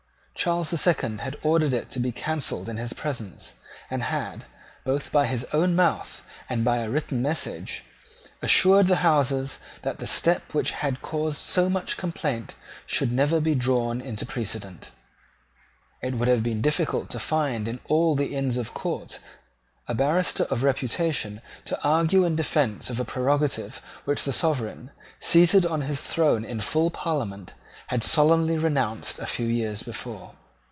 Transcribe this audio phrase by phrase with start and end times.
[0.33, 3.53] Charles the Second had ordered it to be cancelled in his presence,
[3.91, 4.45] and had,
[4.83, 7.83] both by his own mouth and by a written message,
[8.41, 12.55] assured the Houses that the step which had caused so much complaint
[12.87, 14.89] should never be drawn into precedent.
[16.01, 19.19] It would have been difficult to find in all the Inns of Court
[19.87, 24.89] a barrister of reputation to argue in defence of a prerogative which the Sovereign,
[25.19, 27.53] seated on his throne in full Parliament,
[27.87, 30.33] had solemnly renounced a few years before.